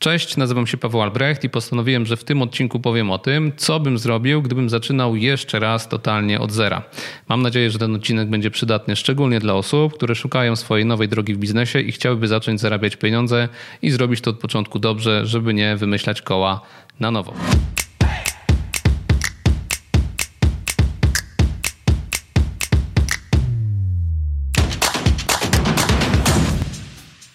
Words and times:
Cześć, 0.00 0.36
nazywam 0.36 0.66
się 0.66 0.76
Paweł 0.76 1.02
Albrecht 1.02 1.44
i 1.44 1.50
postanowiłem, 1.50 2.06
że 2.06 2.16
w 2.16 2.24
tym 2.24 2.42
odcinku 2.42 2.80
powiem 2.80 3.10
o 3.10 3.18
tym, 3.18 3.52
co 3.56 3.80
bym 3.80 3.98
zrobił, 3.98 4.42
gdybym 4.42 4.70
zaczynał 4.70 5.16
jeszcze 5.16 5.60
raz 5.60 5.88
totalnie 5.88 6.40
od 6.40 6.52
zera. 6.52 6.82
Mam 7.28 7.42
nadzieję, 7.42 7.70
że 7.70 7.78
ten 7.78 7.94
odcinek 7.94 8.30
będzie 8.30 8.50
przydatny 8.50 8.96
szczególnie 8.96 9.40
dla 9.40 9.54
osób, 9.54 9.94
które 9.94 10.14
szukają 10.14 10.56
swojej 10.56 10.86
nowej 10.86 11.08
drogi 11.08 11.34
w 11.34 11.38
biznesie 11.38 11.80
i 11.80 11.92
chciałyby 11.92 12.28
zacząć 12.28 12.60
zarabiać 12.60 12.96
pieniądze 12.96 13.48
i 13.82 13.90
zrobić 13.90 14.20
to 14.20 14.30
od 14.30 14.38
początku 14.38 14.78
dobrze, 14.78 15.26
żeby 15.26 15.54
nie 15.54 15.76
wymyślać 15.76 16.22
koła 16.22 16.60
na 17.00 17.10
nowo. 17.10 17.34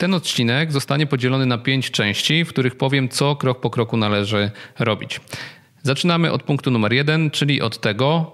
Ten 0.06 0.14
odcinek 0.14 0.72
zostanie 0.72 1.08
podzielony 1.08 1.46
na 1.46 1.58
pięć 1.58 1.92
części, 1.92 2.46
w 2.46 2.50
których 2.50 2.76
powiem, 2.76 3.10
co 3.10 3.36
krok 3.36 3.60
po 3.60 3.70
kroku 3.70 3.98
należy 3.98 4.52
robić. 4.80 5.22
Zaczynamy 5.84 6.32
od 6.32 6.44
punktu 6.44 6.72
numer 6.72 6.94
jeden, 6.94 7.32
czyli 7.32 7.62
od 7.62 7.82
tego, 7.82 8.32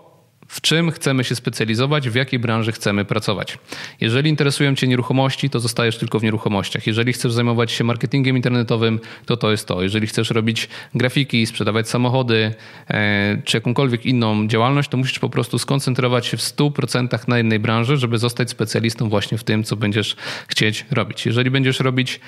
w 0.52 0.62
czym 0.62 0.92
chcemy 0.92 1.24
się 1.24 1.36
specjalizować, 1.36 2.10
w 2.10 2.16
jakiej 2.16 2.40
branży 2.40 2.72
chcemy 2.72 3.06
pracować. 3.06 3.58
Jeżeli 4.02 4.30
interesują 4.30 4.76
Cię 4.76 4.88
nieruchomości, 4.88 5.50
to 5.50 5.60
zostajesz 5.60 5.98
tylko 5.98 6.20
w 6.20 6.24
nieruchomościach. 6.24 6.88
Jeżeli 6.88 7.14
chcesz 7.14 7.32
zajmować 7.32 7.72
się 7.72 7.84
marketingiem 7.84 8.36
internetowym, 8.36 9.00
to 9.26 9.38
to 9.38 9.52
jest 9.52 9.68
to. 9.68 9.82
Jeżeli 9.82 10.08
chcesz 10.08 10.30
robić 10.30 10.70
grafiki, 10.96 11.46
sprzedawać 11.46 11.90
samochody, 11.90 12.54
e, 12.90 13.42
czy 13.46 13.58
jakąkolwiek 13.58 14.06
inną 14.06 14.48
działalność, 14.48 14.90
to 14.90 14.98
musisz 14.98 15.20
po 15.20 15.30
prostu 15.30 15.60
skoncentrować 15.60 16.26
się 16.26 16.38
w 16.38 16.42
100% 16.42 17.28
na 17.28 17.38
jednej 17.38 17.60
branży, 17.60 17.98
żeby 17.98 18.18
zostać 18.18 18.50
specjalistą 18.50 19.10
właśnie 19.10 19.38
w 19.38 19.44
tym, 19.44 19.64
co 19.64 19.76
będziesz 19.76 20.16
chcieć 20.48 20.86
robić. 20.92 21.26
Jeżeli 21.26 21.52
będziesz 21.52 21.80
robić 21.80 22.20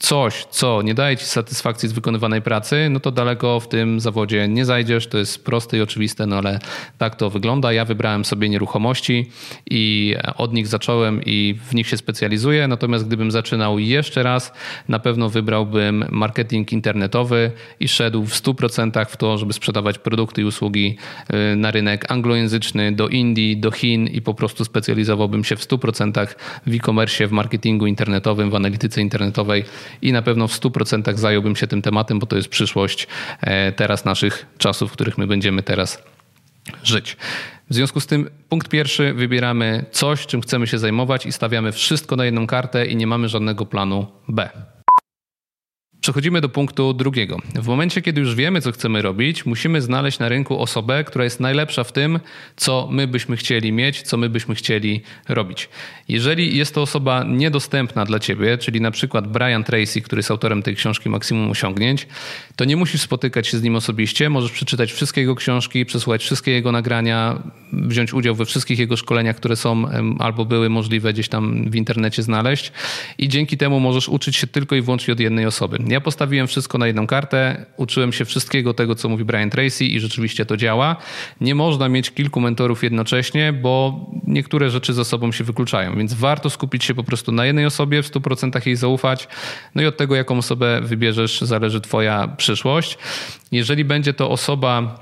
coś, 0.00 0.44
co 0.50 0.82
nie 0.82 0.94
daje 0.94 1.16
ci 1.16 1.24
satysfakcji 1.24 1.88
z 1.88 1.92
wykonywanej 1.92 2.42
pracy, 2.42 2.88
no 2.90 3.00
to 3.00 3.10
daleko 3.10 3.60
w 3.60 3.68
tym 3.68 4.00
zawodzie 4.00 4.48
nie 4.48 4.64
zajdziesz. 4.64 5.06
To 5.06 5.18
jest 5.18 5.44
proste 5.44 5.76
i 5.76 5.80
oczywiste, 5.80 6.26
no 6.26 6.36
ale 6.36 6.58
tak 6.98 7.16
to 7.16 7.30
wygląda. 7.30 7.69
Ja 7.72 7.84
wybrałem 7.84 8.24
sobie 8.24 8.48
nieruchomości 8.48 9.30
i 9.70 10.14
od 10.36 10.52
nich 10.52 10.66
zacząłem 10.66 11.20
i 11.26 11.54
w 11.70 11.74
nich 11.74 11.88
się 11.88 11.96
specjalizuję. 11.96 12.68
Natomiast 12.68 13.06
gdybym 13.06 13.30
zaczynał 13.30 13.78
jeszcze 13.78 14.22
raz, 14.22 14.52
na 14.88 14.98
pewno 14.98 15.28
wybrałbym 15.28 16.04
marketing 16.10 16.72
internetowy 16.72 17.50
i 17.80 17.88
szedł 17.88 18.24
w 18.24 18.34
100% 18.34 19.06
w 19.06 19.16
to, 19.16 19.38
żeby 19.38 19.52
sprzedawać 19.52 19.98
produkty 19.98 20.40
i 20.40 20.44
usługi 20.44 20.96
y, 21.52 21.56
na 21.56 21.70
rynek 21.70 22.12
anglojęzyczny, 22.12 22.92
do 22.92 23.08
Indii, 23.08 23.56
do 23.56 23.70
Chin 23.70 24.06
i 24.06 24.22
po 24.22 24.34
prostu 24.34 24.64
specjalizowałbym 24.64 25.44
się 25.44 25.56
w 25.56 25.60
100% 25.60 26.26
w 26.66 26.74
e-commerce, 26.74 27.26
w 27.26 27.32
marketingu 27.32 27.86
internetowym, 27.86 28.50
w 28.50 28.54
analityce 28.54 29.00
internetowej 29.00 29.64
i 30.02 30.12
na 30.12 30.22
pewno 30.22 30.48
w 30.48 30.60
100% 30.60 31.16
zająłbym 31.16 31.56
się 31.56 31.66
tym 31.66 31.82
tematem, 31.82 32.18
bo 32.18 32.26
to 32.26 32.36
jest 32.36 32.48
przyszłość 32.48 33.06
e, 33.40 33.72
teraz 33.72 34.04
naszych 34.04 34.46
czasów, 34.58 34.90
w 34.90 34.92
których 34.92 35.18
my 35.18 35.26
będziemy 35.26 35.62
teraz 35.62 36.02
żyć. 36.82 37.16
W 37.70 37.74
związku 37.74 38.00
z 38.00 38.06
tym 38.06 38.30
punkt 38.48 38.68
pierwszy 38.68 39.14
wybieramy 39.14 39.84
coś, 39.90 40.26
czym 40.26 40.40
chcemy 40.40 40.66
się 40.66 40.78
zajmować 40.78 41.26
i 41.26 41.32
stawiamy 41.32 41.72
wszystko 41.72 42.16
na 42.16 42.24
jedną 42.24 42.46
kartę 42.46 42.86
i 42.86 42.96
nie 42.96 43.06
mamy 43.06 43.28
żadnego 43.28 43.66
planu 43.66 44.06
B. 44.28 44.48
Przechodzimy 46.00 46.40
do 46.40 46.48
punktu 46.48 46.92
drugiego. 46.94 47.38
W 47.54 47.66
momencie, 47.66 48.02
kiedy 48.02 48.20
już 48.20 48.34
wiemy, 48.34 48.60
co 48.60 48.72
chcemy 48.72 49.02
robić, 49.02 49.46
musimy 49.46 49.82
znaleźć 49.82 50.18
na 50.18 50.28
rynku 50.28 50.58
osobę, 50.58 51.04
która 51.04 51.24
jest 51.24 51.40
najlepsza 51.40 51.84
w 51.84 51.92
tym, 51.92 52.20
co 52.56 52.88
my 52.90 53.06
byśmy 53.06 53.36
chcieli 53.36 53.72
mieć, 53.72 54.02
co 54.02 54.16
my 54.16 54.28
byśmy 54.28 54.54
chcieli 54.54 55.00
robić. 55.28 55.68
Jeżeli 56.08 56.56
jest 56.56 56.74
to 56.74 56.82
osoba 56.82 57.24
niedostępna 57.24 58.04
dla 58.04 58.18
ciebie, 58.18 58.58
czyli 58.58 58.80
na 58.80 58.90
przykład 58.90 59.26
Brian 59.26 59.64
Tracy, 59.64 60.00
który 60.00 60.18
jest 60.18 60.30
autorem 60.30 60.62
tej 60.62 60.76
książki 60.76 61.08
Maksimum 61.08 61.50
Osiągnięć, 61.50 62.06
to 62.56 62.64
nie 62.64 62.76
musisz 62.76 63.00
spotykać 63.00 63.46
się 63.46 63.58
z 63.58 63.62
nim 63.62 63.76
osobiście, 63.76 64.30
możesz 64.30 64.52
przeczytać 64.52 64.92
wszystkie 64.92 65.20
jego 65.20 65.34
książki, 65.34 65.86
przesłuchać 65.86 66.22
wszystkie 66.22 66.50
jego 66.50 66.72
nagrania, 66.72 67.42
wziąć 67.72 68.14
udział 68.14 68.34
we 68.34 68.44
wszystkich 68.44 68.78
jego 68.78 68.96
szkoleniach, 68.96 69.36
które 69.36 69.56
są 69.56 69.88
albo 70.18 70.44
były 70.44 70.70
możliwe 70.70 71.12
gdzieś 71.12 71.28
tam 71.28 71.70
w 71.70 71.76
internecie 71.76 72.22
znaleźć 72.22 72.72
i 73.18 73.28
dzięki 73.28 73.56
temu 73.56 73.80
możesz 73.80 74.08
uczyć 74.08 74.36
się 74.36 74.46
tylko 74.46 74.76
i 74.76 74.82
wyłącznie 74.82 75.12
od 75.12 75.20
jednej 75.20 75.46
osoby. 75.46 75.78
Ja 75.90 76.00
postawiłem 76.00 76.46
wszystko 76.46 76.78
na 76.78 76.86
jedną 76.86 77.06
kartę, 77.06 77.66
uczyłem 77.76 78.12
się 78.12 78.24
wszystkiego 78.24 78.74
tego, 78.74 78.94
co 78.94 79.08
mówi 79.08 79.24
Brian 79.24 79.50
Tracy 79.50 79.84
i 79.84 80.00
rzeczywiście 80.00 80.46
to 80.46 80.56
działa. 80.56 80.96
Nie 81.40 81.54
można 81.54 81.88
mieć 81.88 82.10
kilku 82.10 82.40
mentorów 82.40 82.82
jednocześnie, 82.82 83.52
bo 83.52 84.06
niektóre 84.26 84.70
rzeczy 84.70 84.92
ze 84.92 85.04
sobą 85.04 85.32
się 85.32 85.44
wykluczają, 85.44 85.96
więc 85.96 86.14
warto 86.14 86.50
skupić 86.50 86.84
się 86.84 86.94
po 86.94 87.04
prostu 87.04 87.32
na 87.32 87.46
jednej 87.46 87.66
osobie, 87.66 88.02
w 88.02 88.10
100% 88.10 88.66
jej 88.66 88.76
zaufać. 88.76 89.28
No 89.74 89.82
i 89.82 89.86
od 89.86 89.96
tego, 89.96 90.16
jaką 90.16 90.38
osobę 90.38 90.80
wybierzesz, 90.80 91.40
zależy 91.40 91.80
Twoja 91.80 92.28
przyszłość. 92.36 92.98
Jeżeli 93.52 93.84
będzie 93.84 94.14
to 94.14 94.30
osoba, 94.30 94.98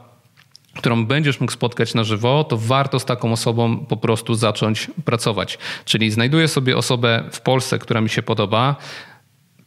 którą 0.77 1.07
będziesz 1.07 1.41
mógł 1.41 1.53
spotkać 1.53 1.95
na 1.95 2.05
żywo, 2.05 2.45
to 2.45 2.57
warto 2.57 3.01
z 3.01 3.05
taką 3.05 3.33
osobą 3.33 3.79
po 3.79 3.97
prostu 3.97 4.35
zacząć 4.35 4.91
pracować. 5.05 5.59
Czyli 5.85 6.11
znajduję 6.11 6.49
sobie 6.49 6.77
osobę 6.77 7.25
w 7.33 7.41
Polsce, 7.41 7.79
która 7.79 8.01
mi 8.01 8.09
się 8.09 8.23
podoba, 8.23 8.77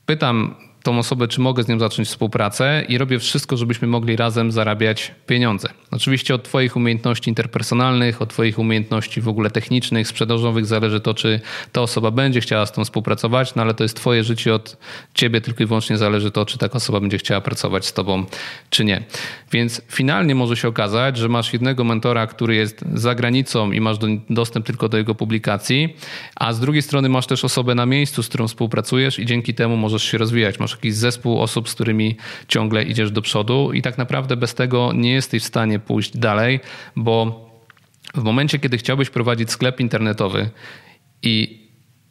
pytam 0.06 0.56
tą 0.84 1.00
osobę, 1.00 1.28
czy 1.28 1.42
mogę 1.42 1.64
z 1.64 1.68
nią 1.68 1.80
zacząć 1.80 2.08
współpracę 2.08 2.84
i 2.88 2.98
robię 2.98 3.20
wszystko, 3.20 3.58
żebyśmy 3.58 3.88
mogli 3.88 4.16
razem 4.16 4.52
zarabiać 4.52 5.12
pieniądze. 5.28 5.70
Oczywiście 5.92 6.36
od 6.36 6.44
Twoich 6.44 6.76
umiejętności 6.76 7.30
interpersonalnych, 7.30 8.22
od 8.22 8.30
Twoich 8.30 8.60
umiejętności 8.60 9.22
w 9.22 9.28
ogóle 9.28 9.52
technicznych, 9.52 10.08
sprzedażowych 10.08 10.66
zależy 10.66 11.00
to, 11.00 11.14
czy 11.14 11.40
ta 11.72 11.82
osoba 11.82 12.12
będzie 12.12 12.42
chciała 12.42 12.66
z 12.66 12.72
tą 12.72 12.84
współpracować, 12.84 13.56
no 13.56 13.62
ale 13.62 13.74
to 13.74 13.84
jest 13.84 13.96
Twoje 13.96 14.24
życie, 14.24 14.54
od 14.54 14.78
Ciebie 15.14 15.42
tylko 15.42 15.64
i 15.64 15.66
wyłącznie 15.66 15.98
zależy 15.98 16.32
to, 16.32 16.46
czy 16.46 16.58
taka 16.58 16.74
osoba 16.74 17.00
będzie 17.00 17.18
chciała 17.18 17.42
pracować 17.42 17.86
z 17.86 17.94
Tobą, 17.94 18.26
czy 18.70 18.86
nie. 18.86 19.04
Więc 19.52 19.82
finalnie 19.88 20.36
może 20.36 20.58
się 20.58 20.68
okazać, 20.68 21.18
że 21.18 21.30
masz 21.30 21.54
jednego 21.54 21.84
mentora, 21.84 22.28
który 22.28 22.56
jest 22.56 22.86
za 22.94 23.16
granicą 23.16 23.72
i 23.72 23.82
masz 23.82 23.98
do, 23.98 24.08
dostęp 24.30 24.66
tylko 24.66 24.90
do 24.90 24.98
jego 24.98 25.16
publikacji, 25.16 25.96
a 26.36 26.54
z 26.54 26.60
drugiej 26.60 26.82
strony 26.82 27.10
masz 27.10 27.28
też 27.28 27.46
osobę 27.46 27.76
na 27.76 27.86
miejscu, 27.86 28.24
z 28.24 28.28
którą 28.28 28.48
współpracujesz 28.48 29.20
i 29.20 29.26
dzięki 29.26 29.54
temu 29.54 29.78
możesz 29.78 30.04
się 30.04 30.18
rozwijać. 30.18 30.60
Masz 30.60 30.71
jakiś 30.72 30.94
zespół 30.94 31.42
osób, 31.42 31.70
z 31.70 31.74
którymi 31.74 32.18
ciągle 32.48 32.84
idziesz 32.84 33.12
do 33.12 33.22
przodu 33.22 33.74
i 33.74 33.82
tak 33.82 33.98
naprawdę 33.98 34.38
bez 34.38 34.54
tego 34.56 34.94
nie 34.94 35.12
jesteś 35.12 35.44
w 35.44 35.46
stanie 35.46 35.80
pójść 35.80 36.18
dalej, 36.18 36.60
bo 36.96 37.50
w 38.16 38.24
momencie, 38.24 38.60
kiedy 38.60 38.78
chciałbyś 38.78 39.10
prowadzić 39.10 39.52
sklep 39.52 39.80
internetowy 39.80 40.50
i 41.24 41.62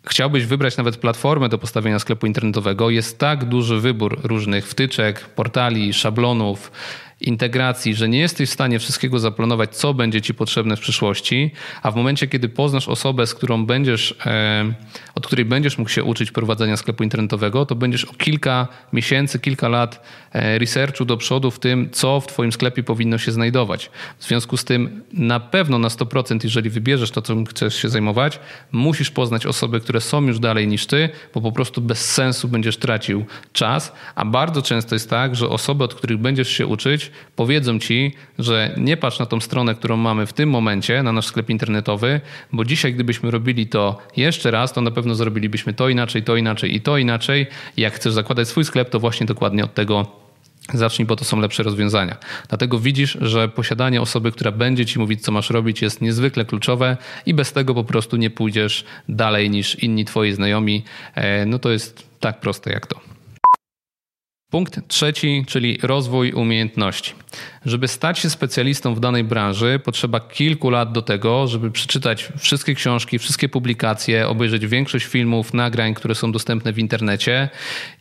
chciałbyś 0.06 0.44
wybrać 0.44 0.76
nawet 0.76 0.96
platformę 0.96 1.48
do 1.48 1.58
postawienia 1.58 1.98
sklepu 1.98 2.26
internetowego, 2.26 2.90
jest 2.90 3.18
tak 3.18 3.44
duży 3.44 3.80
wybór 3.80 4.20
różnych 4.22 4.68
wtyczek, 4.68 5.20
portali, 5.20 5.92
szablonów, 5.92 6.72
integracji, 7.20 7.94
że 7.94 8.08
nie 8.08 8.18
jesteś 8.18 8.50
w 8.50 8.52
stanie 8.52 8.78
wszystkiego 8.78 9.18
zaplanować, 9.18 9.76
co 9.76 9.94
będzie 9.94 10.22
ci 10.22 10.34
potrzebne 10.34 10.76
w 10.76 10.80
przyszłości, 10.80 11.50
a 11.82 11.90
w 11.90 11.96
momencie, 11.96 12.26
kiedy 12.26 12.48
poznasz 12.48 12.88
osobę, 12.88 13.26
z 13.26 13.34
którą 13.34 13.66
będziesz, 13.66 14.14
e, 14.26 14.72
od 15.14 15.26
której 15.26 15.44
będziesz 15.44 15.78
mógł 15.78 15.90
się 15.90 16.04
uczyć 16.04 16.30
prowadzenia 16.30 16.76
sklepu 16.76 17.02
internetowego, 17.02 17.66
to 17.66 17.74
będziesz 17.74 18.04
o 18.04 18.14
kilka 18.14 18.68
miesięcy, 18.92 19.38
kilka 19.38 19.68
lat 19.68 20.02
e, 20.32 20.58
researchu 20.58 21.04
do 21.04 21.16
przodu 21.16 21.50
w 21.50 21.58
tym, 21.58 21.90
co 21.92 22.20
w 22.20 22.26
twoim 22.26 22.52
sklepie 22.52 22.82
powinno 22.82 23.18
się 23.18 23.32
znajdować. 23.32 23.90
W 24.18 24.24
związku 24.24 24.56
z 24.56 24.64
tym 24.64 25.02
na 25.12 25.40
pewno 25.40 25.78
na 25.78 25.88
100%, 25.88 26.38
jeżeli 26.44 26.70
wybierzesz 26.70 27.10
to, 27.10 27.22
czym 27.22 27.46
chcesz 27.46 27.74
się 27.74 27.88
zajmować, 27.88 28.40
musisz 28.72 29.10
poznać 29.10 29.46
osoby, 29.46 29.80
które 29.80 30.00
są 30.00 30.26
już 30.26 30.38
dalej 30.38 30.68
niż 30.68 30.86
ty, 30.86 31.08
bo 31.34 31.40
po 31.40 31.52
prostu 31.52 31.80
bez 31.80 32.10
sensu 32.10 32.48
będziesz 32.48 32.76
tracił 32.76 33.24
czas, 33.52 33.92
a 34.14 34.24
bardzo 34.24 34.62
często 34.62 34.94
jest 34.94 35.10
tak, 35.10 35.36
że 35.36 35.48
osoby, 35.48 35.84
od 35.84 35.94
których 35.94 36.18
będziesz 36.18 36.48
się 36.48 36.66
uczyć, 36.66 37.09
powiedzą 37.36 37.78
ci, 37.78 38.14
że 38.38 38.74
nie 38.76 38.96
patrz 38.96 39.18
na 39.18 39.26
tą 39.26 39.40
stronę, 39.40 39.74
którą 39.74 39.96
mamy 39.96 40.26
w 40.26 40.32
tym 40.32 40.50
momencie, 40.50 41.02
na 41.02 41.12
nasz 41.12 41.26
sklep 41.26 41.50
internetowy, 41.50 42.20
bo 42.52 42.64
dzisiaj, 42.64 42.94
gdybyśmy 42.94 43.30
robili 43.30 43.66
to 43.66 43.98
jeszcze 44.16 44.50
raz, 44.50 44.72
to 44.72 44.80
na 44.80 44.90
pewno 44.90 45.14
zrobilibyśmy 45.14 45.74
to 45.74 45.88
inaczej, 45.88 46.22
to 46.22 46.36
inaczej 46.36 46.74
i 46.74 46.80
to 46.80 46.98
inaczej. 46.98 47.46
Jak 47.76 47.94
chcesz 47.94 48.12
zakładać 48.12 48.48
swój 48.48 48.64
sklep, 48.64 48.90
to 48.90 49.00
właśnie 49.00 49.26
dokładnie 49.26 49.64
od 49.64 49.74
tego 49.74 50.20
Zacznij, 50.74 51.06
bo 51.06 51.16
to 51.16 51.24
są 51.24 51.40
lepsze 51.40 51.62
rozwiązania. 51.62 52.16
Dlatego 52.48 52.78
widzisz, 52.78 53.18
że 53.20 53.48
posiadanie 53.48 54.02
osoby, 54.02 54.32
która 54.32 54.52
będzie 54.52 54.86
ci 54.86 54.98
mówić, 54.98 55.22
co 55.22 55.32
masz 55.32 55.50
robić, 55.50 55.82
jest 55.82 56.00
niezwykle 56.00 56.44
kluczowe 56.44 56.96
i 57.26 57.34
bez 57.34 57.52
tego 57.52 57.74
po 57.74 57.84
prostu 57.84 58.16
nie 58.16 58.30
pójdziesz 58.30 58.84
dalej 59.08 59.50
niż 59.50 59.74
inni 59.74 60.04
twoi 60.04 60.32
znajomi. 60.32 60.84
E, 61.14 61.46
no 61.46 61.58
to 61.58 61.70
jest 61.70 62.06
tak 62.20 62.40
proste 62.40 62.72
jak 62.72 62.86
to. 62.86 63.09
Punkt 64.50 64.88
trzeci, 64.88 65.44
czyli 65.46 65.78
rozwój 65.82 66.32
umiejętności. 66.32 67.14
Żeby 67.66 67.88
stać 67.88 68.18
się 68.18 68.30
specjalistą 68.30 68.94
w 68.94 69.00
danej 69.00 69.24
branży, 69.24 69.80
potrzeba 69.84 70.20
kilku 70.20 70.70
lat 70.70 70.92
do 70.92 71.02
tego, 71.02 71.46
żeby 71.46 71.70
przeczytać 71.70 72.28
wszystkie 72.38 72.74
książki, 72.74 73.18
wszystkie 73.18 73.48
publikacje, 73.48 74.28
obejrzeć 74.28 74.66
większość 74.66 75.06
filmów, 75.06 75.54
nagrań, 75.54 75.94
które 75.94 76.14
są 76.14 76.32
dostępne 76.32 76.72
w 76.72 76.78
internecie 76.78 77.48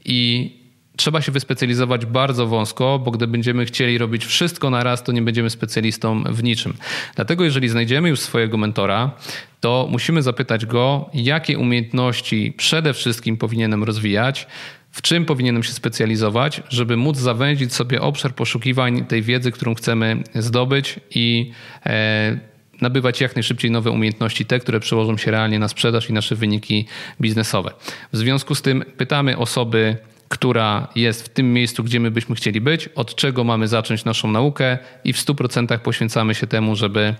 i 0.05 0.51
trzeba 0.97 1.21
się 1.21 1.31
wyspecjalizować 1.31 2.05
bardzo 2.05 2.47
wąsko, 2.47 2.99
bo 2.99 3.11
gdy 3.11 3.27
będziemy 3.27 3.65
chcieli 3.65 3.97
robić 3.97 4.25
wszystko 4.25 4.69
na 4.69 4.83
raz, 4.83 5.03
to 5.03 5.11
nie 5.11 5.21
będziemy 5.21 5.49
specjalistą 5.49 6.23
w 6.23 6.43
niczym. 6.43 6.73
Dlatego, 7.15 7.43
jeżeli 7.43 7.69
znajdziemy 7.69 8.09
już 8.09 8.19
swojego 8.19 8.57
mentora, 8.57 9.11
to 9.59 9.87
musimy 9.91 10.21
zapytać 10.21 10.65
go, 10.65 11.09
jakie 11.13 11.57
umiejętności 11.57 12.53
przede 12.57 12.93
wszystkim 12.93 13.37
powinienem 13.37 13.83
rozwijać, 13.83 14.47
w 14.91 15.01
czym 15.01 15.25
powinienem 15.25 15.63
się 15.63 15.73
specjalizować, 15.73 16.61
żeby 16.69 16.97
móc 16.97 17.17
zawęzić 17.17 17.73
sobie 17.73 18.01
obszar 18.01 18.35
poszukiwań 18.35 19.05
tej 19.05 19.21
wiedzy, 19.21 19.51
którą 19.51 19.75
chcemy 19.75 20.23
zdobyć 20.35 20.99
i 21.15 21.51
e, 21.85 22.39
nabywać 22.81 23.21
jak 23.21 23.35
najszybciej 23.35 23.71
nowe 23.71 23.91
umiejętności, 23.91 24.45
te, 24.45 24.59
które 24.59 24.79
przełożą 24.79 25.17
się 25.17 25.31
realnie 25.31 25.59
na 25.59 25.67
sprzedaż 25.67 26.09
i 26.09 26.13
nasze 26.13 26.35
wyniki 26.35 26.85
biznesowe. 27.21 27.71
W 28.13 28.17
związku 28.17 28.55
z 28.55 28.61
tym 28.61 28.83
pytamy 28.97 29.37
osoby, 29.37 29.97
która 30.29 30.87
jest 30.95 31.25
w 31.25 31.29
tym 31.29 31.53
miejscu, 31.53 31.83
gdzie 31.83 31.99
my 31.99 32.11
byśmy 32.11 32.35
chcieli 32.35 32.61
być, 32.61 32.87
od 32.87 33.15
czego 33.15 33.43
mamy 33.43 33.67
zacząć 33.67 34.05
naszą 34.05 34.31
naukę 34.31 34.77
i 35.03 35.13
w 35.13 35.17
100% 35.17 35.79
poświęcamy 35.79 36.35
się 36.35 36.47
temu, 36.47 36.75
żeby 36.75 37.15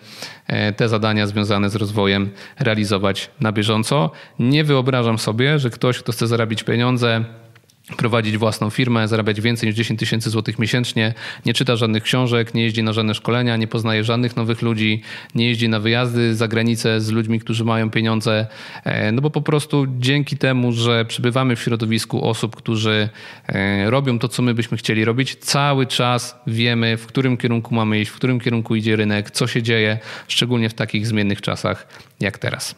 e, 0.48 0.74
te 0.74 0.90
zadania 0.90 1.28
związane 1.28 1.70
z 1.70 1.76
rozwojem 1.76 2.30
realizować 2.60 3.30
na 3.40 3.52
bieżąco. 3.52 4.12
Nie 4.40 4.64
wyobrażam 4.64 5.20
sobie, 5.20 5.60
że 5.60 5.70
ktoś, 5.70 6.00
kto 6.00 6.12
chce 6.12 6.28
zarabiać 6.28 6.64
pieniądze, 6.64 7.26
prowadzić 7.98 8.38
własną 8.38 8.70
firmę, 8.70 9.08
zarabiać 9.08 9.42
więcej 9.42 9.70
niż 9.70 9.76
10 9.76 10.00
tysięcy 10.00 10.30
złotych 10.30 10.60
miesięcznie, 10.60 11.14
nie 11.46 11.54
czyta 11.54 11.76
żadnych 11.76 12.04
książek, 12.04 12.54
nie 12.54 12.64
jeździ 12.64 12.84
na 12.84 12.94
żadne 12.94 13.14
szkolenia, 13.14 13.58
nie 13.58 13.68
poznaje 13.68 14.04
żadnych 14.04 14.36
nowych 14.36 14.62
ludzi, 14.62 15.02
nie 15.36 15.48
jeździ 15.48 15.70
na 15.70 15.80
wyjazdy 15.80 16.36
za 16.36 16.48
granicę 16.48 17.02
z 17.02 17.12
ludźmi, 17.12 17.40
którzy 17.40 17.66
mają 17.66 17.90
pieniądze, 17.90 18.48
e, 18.84 19.12
no 19.12 19.22
bo 19.22 19.30
po 19.30 19.42
prostu 19.42 19.86
dzięki 20.00 20.38
temu, 20.38 20.72
że 20.72 21.06
przybywamy 21.06 21.56
w 21.56 21.62
środowisku 21.62 22.30
osób, 22.30 22.56
którzy 22.56 23.10
e, 23.48 23.90
robią 23.90 24.20
to, 24.20 24.28
co 24.28 24.42
my 24.42 24.54
byśmy 24.54 24.78
chcieli 24.78 25.06
robić, 25.06 25.36
cały 25.36 25.86
czas 25.86 26.36
wiemy, 26.48 26.98
w 26.98 27.06
którym 27.06 27.38
kierunku 27.38 27.76
mamy 27.76 28.00
iść, 28.00 28.12
w 28.12 28.16
którym 28.16 28.40
kierunku 28.40 28.76
idzie 28.76 28.96
rynek, 28.96 29.32
co 29.32 29.48
się 29.48 29.64
dzieje, 29.64 30.00
szczególnie 30.28 30.70
w 30.70 30.74
takich 30.74 31.08
zmiennych 31.08 31.42
czasach 31.42 31.88
jak 32.20 32.38
teraz. 32.38 32.76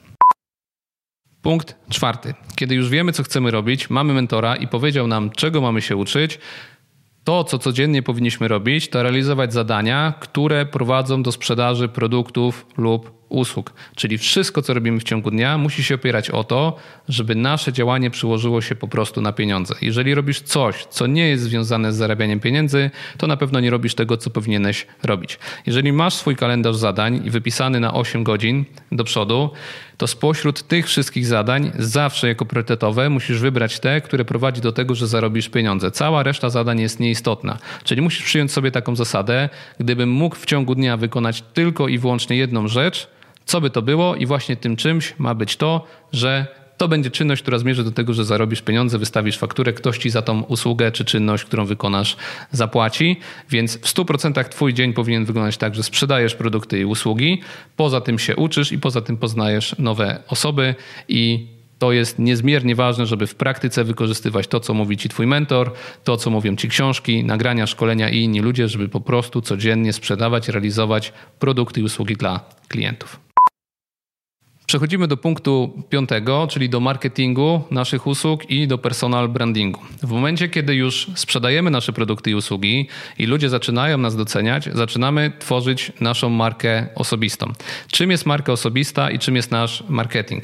Punkt 1.42 1.76
czwarty. 1.90 2.34
Kiedy 2.56 2.76
już 2.76 2.90
wiemy, 2.90 3.12
co 3.12 3.24
chcemy 3.24 3.52
robić, 3.52 3.90
mamy 3.90 4.14
mentora 4.14 4.56
i 4.56 4.68
powiedział 4.68 5.08
nam, 5.08 5.30
czego 5.30 5.62
mamy 5.62 5.82
się 5.82 5.96
uczyć, 5.96 6.40
to, 7.24 7.44
co 7.44 7.60
codziennie 7.60 8.04
powinniśmy 8.04 8.48
robić, 8.48 8.90
to 8.90 9.04
realizować 9.04 9.54
zadania, 9.54 10.14
które 10.20 10.66
prowadzą 10.66 11.24
do 11.24 11.32
sprzedaży 11.32 11.88
produktów 11.88 12.66
lub 12.78 13.21
usług. 13.32 13.74
Czyli 13.96 14.18
wszystko, 14.18 14.62
co 14.62 14.74
robimy 14.74 15.00
w 15.00 15.04
ciągu 15.04 15.32
dnia, 15.32 15.58
musi 15.58 15.84
się 15.84 15.96
opierać 15.96 16.30
o 16.30 16.44
to, 16.44 16.78
żeby 17.10 17.36
nasze 17.36 17.74
działanie 17.74 18.10
przyłożyło 18.10 18.62
się 18.62 18.76
po 18.76 18.88
prostu 18.88 19.22
na 19.22 19.34
pieniądze. 19.34 19.76
Jeżeli 19.82 20.16
robisz 20.16 20.42
coś, 20.42 20.86
co 20.86 21.08
nie 21.08 21.30
jest 21.30 21.44
związane 21.44 21.94
z 21.94 21.96
zarabianiem 21.96 22.40
pieniędzy, 22.40 22.92
to 23.18 23.28
na 23.28 23.38
pewno 23.38 23.60
nie 23.60 23.70
robisz 23.70 23.96
tego, 23.96 24.18
co 24.18 24.30
powinieneś 24.30 24.88
robić. 25.04 25.40
Jeżeli 25.66 25.94
masz 25.94 26.14
swój 26.14 26.36
kalendarz 26.36 26.76
zadań 26.76 27.30
wypisany 27.30 27.80
na 27.80 27.94
8 27.94 28.24
godzin 28.24 28.66
do 28.92 29.04
przodu, 29.04 29.50
to 29.98 30.08
spośród 30.08 30.68
tych 30.68 30.88
wszystkich 30.88 31.26
zadań 31.26 31.72
zawsze 31.80 32.28
jako 32.28 32.46
priorytetowe 32.46 33.10
musisz 33.10 33.40
wybrać 33.40 33.80
te, 33.80 34.02
które 34.02 34.26
prowadzi 34.26 34.62
do 34.62 34.72
tego, 34.72 34.96
że 34.96 35.08
zarobisz 35.08 35.50
pieniądze. 35.50 35.92
Cała 35.92 36.24
reszta 36.24 36.50
zadań 36.50 36.80
jest 36.80 37.00
nieistotna. 37.00 37.58
Czyli 37.84 38.02
musisz 38.02 38.24
przyjąć 38.24 38.52
sobie 38.52 38.72
taką 38.72 38.96
zasadę, 38.96 39.50
gdybym 39.80 40.10
mógł 40.12 40.36
w 40.36 40.46
ciągu 40.46 40.76
dnia 40.76 40.98
wykonać 40.98 41.44
tylko 41.54 41.88
i 41.88 41.98
wyłącznie 41.98 42.38
jedną 42.38 42.68
rzecz, 42.68 43.08
co 43.46 43.62
by 43.62 43.70
to 43.70 43.82
było 43.82 44.16
i 44.16 44.26
właśnie 44.26 44.56
tym 44.56 44.76
czymś 44.76 45.14
ma 45.18 45.36
być 45.36 45.58
to, 45.58 45.88
że 46.12 46.62
to 46.82 46.88
będzie 46.88 47.12
czynność, 47.12 47.42
która 47.42 47.58
zmierzy 47.58 47.84
do 47.84 47.92
tego, 47.92 48.14
że 48.14 48.26
zarobisz 48.26 48.62
pieniądze, 48.62 48.98
wystawisz 48.98 49.38
fakturę, 49.38 49.74
ktoś 49.74 49.98
ci 49.98 50.10
za 50.10 50.22
tą 50.22 50.42
usługę 50.42 50.92
czy 50.92 51.06
czynność, 51.06 51.46
którą 51.46 51.66
wykonasz, 51.66 52.18
zapłaci. 52.52 53.20
Więc 53.50 53.78
w 53.78 53.94
100% 53.94 54.50
twój 54.50 54.74
dzień 54.74 54.94
powinien 54.94 55.26
wyglądać 55.26 55.58
tak, 55.58 55.76
że 55.76 55.84
sprzedajesz 55.84 56.36
produkty 56.36 56.80
i 56.80 56.86
usługi, 56.86 57.42
poza 57.76 58.02
tym 58.02 58.20
się 58.20 58.36
uczysz 58.36 58.72
i 58.72 58.80
poza 58.80 59.02
tym 59.02 59.18
poznajesz 59.18 59.76
nowe 59.80 60.24
osoby 60.28 60.76
i 61.08 61.48
to 61.80 61.92
jest 61.92 62.20
niezmiernie 62.20 62.76
ważne, 62.76 63.06
żeby 63.06 63.28
w 63.28 63.36
praktyce 63.36 63.84
wykorzystywać 63.84 64.48
to, 64.48 64.60
co 64.60 64.74
mówi 64.74 64.98
ci 64.98 65.10
twój 65.10 65.28
mentor, 65.28 65.74
to, 66.04 66.18
co 66.18 66.30
mówią 66.30 66.56
ci 66.56 66.70
książki, 66.70 67.24
nagrania, 67.24 67.68
szkolenia 67.68 68.10
i 68.10 68.18
inni 68.18 68.40
ludzie, 68.40 68.68
żeby 68.68 68.90
po 68.90 69.02
prostu 69.02 69.42
codziennie 69.42 69.94
sprzedawać, 69.94 70.50
realizować 70.50 71.14
produkty 71.40 71.82
i 71.82 71.84
usługi 71.84 72.16
dla 72.16 72.40
klientów. 72.68 73.31
Przechodzimy 74.72 75.08
do 75.08 75.18
punktu 75.18 75.84
piątego, 75.90 76.48
czyli 76.50 76.70
do 76.70 76.80
marketingu 76.80 77.62
naszych 77.72 78.08
usług 78.08 78.50
i 78.50 78.68
do 78.68 78.78
personal 78.78 79.30
brandingu. 79.30 79.80
W 80.04 80.12
momencie, 80.12 80.50
kiedy 80.50 80.76
już 80.76 81.08
sprzedajemy 81.16 81.72
nasze 81.72 81.94
produkty 81.94 82.32
i 82.32 82.36
usługi 82.36 82.88
i 83.18 83.26
ludzie 83.26 83.50
zaczynają 83.50 83.98
nas 83.98 84.16
doceniać, 84.16 84.70
zaczynamy 84.74 85.32
tworzyć 85.40 85.92
naszą 86.00 86.30
markę 86.30 86.88
osobistą. 86.96 87.54
Czym 87.92 88.12
jest 88.12 88.26
marka 88.26 88.54
osobista 88.54 89.12
i 89.12 89.20
czym 89.20 89.36
jest 89.36 89.52
nasz 89.52 89.84
marketing? 89.90 90.44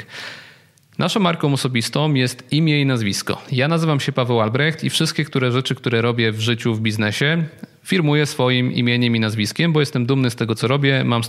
Naszą 0.98 1.20
marką 1.20 1.54
osobistą 1.54 2.14
jest 2.14 2.54
imię 2.54 2.82
i 2.82 2.86
nazwisko. 2.86 3.42
Ja 3.52 3.68
nazywam 3.68 4.00
się 4.00 4.12
Paweł 4.12 4.42
Albrecht 4.42 4.84
i 4.84 4.90
wszystkie 4.90 5.26
które 5.26 5.52
rzeczy, 5.52 5.76
które 5.76 6.02
robię 6.02 6.32
w 6.32 6.40
życiu, 6.40 6.76
w 6.76 6.82
biznesie, 6.82 7.46
firmuję 7.88 8.25
swoim 8.25 8.72
imieniem 8.72 9.16
i 9.16 9.19
nazwiskiem, 9.19 9.74
bo 9.74 9.80
jestem 9.80 10.06
dumny 10.06 10.30
z 10.30 10.36
tego, 10.36 10.56
co 10.56 10.68
robię. 10.68 11.04
Mam 11.04 11.22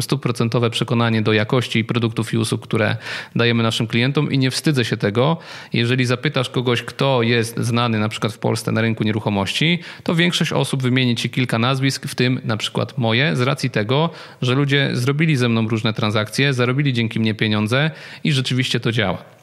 stuprocentowe 0.00 0.70
przekonanie 0.70 1.22
do 1.22 1.32
jakości 1.32 1.84
produktów 1.84 2.34
i 2.34 2.36
usług, 2.36 2.62
które 2.62 2.96
dajemy 3.36 3.62
naszym 3.62 3.86
klientom 3.86 4.32
i 4.32 4.38
nie 4.38 4.50
wstydzę 4.50 4.84
się 4.84 4.96
tego. 4.96 5.36
Jeżeli 5.72 6.04
zapytasz 6.04 6.50
kogoś, 6.50 6.82
kto 6.82 7.22
jest 7.22 7.58
znany 7.58 7.98
na 7.98 8.08
przykład 8.08 8.32
w 8.32 8.38
Polsce 8.38 8.72
na 8.72 8.80
rynku 8.80 9.04
nieruchomości, 9.04 9.78
to 10.02 10.14
większość 10.14 10.52
osób 10.52 10.82
wymieni 10.82 11.16
ci 11.16 11.30
kilka 11.30 11.58
nazwisk, 11.58 12.06
w 12.06 12.14
tym 12.14 12.40
na 12.44 12.56
przykład 12.56 12.98
moje, 12.98 13.36
z 13.36 13.40
racji 13.40 13.70
tego, 13.70 14.10
że 14.42 14.54
ludzie 14.54 14.90
zrobili 14.92 15.36
ze 15.36 15.48
mną 15.48 15.68
różne 15.68 15.92
transakcje, 15.92 16.54
zarobili 16.54 16.92
dzięki 16.92 17.20
mnie 17.20 17.34
pieniądze 17.34 17.90
i 18.24 18.32
rzeczywiście 18.32 18.80
to 18.80 18.92
działa. 18.92 19.41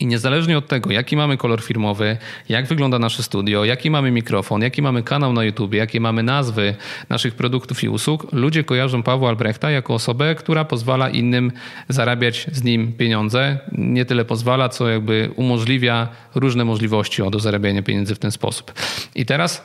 I 0.00 0.06
niezależnie 0.06 0.58
od 0.58 0.68
tego, 0.68 0.92
jaki 0.92 1.16
mamy 1.16 1.36
kolor 1.36 1.62
firmowy, 1.62 2.16
jak 2.48 2.66
wygląda 2.66 2.98
nasze 2.98 3.22
studio, 3.22 3.64
jaki 3.64 3.90
mamy 3.90 4.10
mikrofon, 4.10 4.62
jaki 4.62 4.82
mamy 4.82 5.02
kanał 5.02 5.32
na 5.32 5.44
YouTube, 5.44 5.74
jakie 5.74 6.00
mamy 6.00 6.22
nazwy 6.22 6.74
naszych 7.08 7.34
produktów 7.34 7.84
i 7.84 7.88
usług, 7.88 8.32
ludzie 8.32 8.64
kojarzą 8.64 9.02
Pawła 9.02 9.28
Albrechta 9.28 9.70
jako 9.70 9.94
osobę, 9.94 10.34
która 10.34 10.64
pozwala 10.64 11.10
innym 11.10 11.52
zarabiać 11.88 12.46
z 12.52 12.62
nim 12.62 12.92
pieniądze. 12.92 13.58
Nie 13.72 14.04
tyle 14.04 14.24
pozwala, 14.24 14.68
co 14.68 14.88
jakby 14.88 15.30
umożliwia 15.36 16.08
różne 16.34 16.64
możliwości 16.64 17.22
do 17.30 17.38
zarabiania 17.38 17.82
pieniędzy 17.82 18.14
w 18.14 18.18
ten 18.18 18.30
sposób. 18.30 18.72
I 19.14 19.26
teraz 19.26 19.64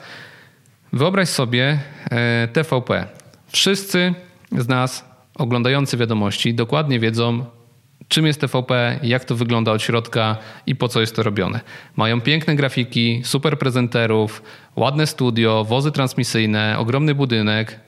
wyobraź 0.92 1.28
sobie 1.28 1.78
e, 2.10 2.48
TVP. 2.52 3.06
Wszyscy 3.48 4.14
z 4.58 4.68
nas 4.68 5.04
oglądający 5.34 5.96
wiadomości 5.96 6.54
dokładnie 6.54 7.00
wiedzą, 7.00 7.44
czym 8.08 8.26
jest 8.26 8.40
TVP, 8.40 8.98
jak 9.02 9.24
to 9.24 9.36
wygląda 9.36 9.72
od 9.72 9.82
środka 9.82 10.36
i 10.66 10.76
po 10.76 10.88
co 10.88 11.00
jest 11.00 11.16
to 11.16 11.22
robione. 11.22 11.60
Mają 11.96 12.20
piękne 12.20 12.56
grafiki, 12.56 13.20
super 13.24 13.58
prezenterów, 13.58 14.42
ładne 14.76 15.06
studio, 15.06 15.64
wozy 15.64 15.92
transmisyjne, 15.92 16.78
ogromny 16.78 17.14
budynek, 17.14 17.80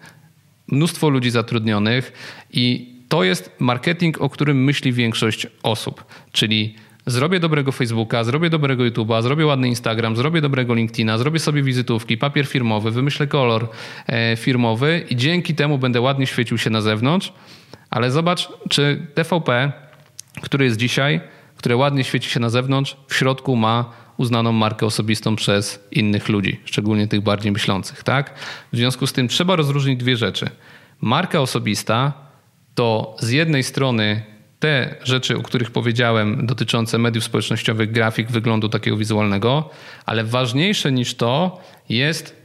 mnóstwo 0.68 1.08
ludzi 1.08 1.30
zatrudnionych 1.30 2.12
i 2.52 2.94
to 3.08 3.24
jest 3.24 3.50
marketing, 3.58 4.20
o 4.20 4.28
którym 4.28 4.64
myśli 4.64 4.92
większość 4.92 5.46
osób, 5.62 6.04
czyli 6.32 6.74
zrobię 7.06 7.40
dobrego 7.40 7.72
Facebooka, 7.72 8.24
zrobię 8.24 8.50
dobrego 8.50 8.84
YouTube'a, 8.84 9.22
zrobię 9.22 9.46
ładny 9.46 9.68
Instagram, 9.68 10.16
zrobię 10.16 10.40
dobrego 10.40 10.74
LinkedIna, 10.74 11.18
zrobię 11.18 11.38
sobie 11.38 11.62
wizytówki, 11.62 12.18
papier 12.18 12.46
firmowy, 12.46 12.90
wymyślę 12.90 13.26
kolor 13.26 13.68
e, 14.06 14.36
firmowy 14.36 15.06
i 15.10 15.16
dzięki 15.16 15.54
temu 15.54 15.78
będę 15.78 16.00
ładnie 16.00 16.26
świecił 16.26 16.58
się 16.58 16.70
na 16.70 16.80
zewnątrz. 16.80 17.32
Ale 17.90 18.10
zobacz, 18.10 18.48
czy 18.68 19.06
TVP 19.14 19.72
który 20.42 20.64
jest 20.64 20.76
dzisiaj, 20.76 21.20
które 21.56 21.76
ładnie 21.76 22.04
świeci 22.04 22.30
się 22.30 22.40
na 22.40 22.50
zewnątrz, 22.50 22.96
w 23.08 23.14
środku 23.14 23.56
ma 23.56 23.92
uznaną 24.16 24.52
markę 24.52 24.86
osobistą 24.86 25.36
przez 25.36 25.84
innych 25.90 26.28
ludzi, 26.28 26.60
szczególnie 26.64 27.08
tych 27.08 27.20
bardziej 27.20 27.52
myślących. 27.52 28.02
Tak? 28.02 28.34
W 28.72 28.76
związku 28.76 29.06
z 29.06 29.12
tym 29.12 29.28
trzeba 29.28 29.56
rozróżnić 29.56 30.00
dwie 30.00 30.16
rzeczy. 30.16 30.46
Marka 31.00 31.40
osobista 31.40 32.12
to 32.74 33.16
z 33.18 33.30
jednej 33.30 33.62
strony 33.62 34.22
te 34.58 34.94
rzeczy, 35.04 35.38
o 35.38 35.42
których 35.42 35.70
powiedziałem, 35.70 36.46
dotyczące 36.46 36.98
mediów 36.98 37.24
społecznościowych, 37.24 37.92
grafik, 37.92 38.30
wyglądu 38.30 38.68
takiego 38.68 38.96
wizualnego, 38.96 39.70
ale 40.06 40.24
ważniejsze 40.24 40.92
niż 40.92 41.14
to 41.14 41.60
jest 41.88 42.36